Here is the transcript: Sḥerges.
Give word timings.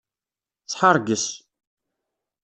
Sḥerges. 0.71 1.25